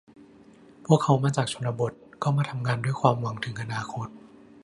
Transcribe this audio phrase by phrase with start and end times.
[0.85, 4.07] พวกเขามาจากชนบท เข้ามาทำงานด้วยความหวังถึงอนาคต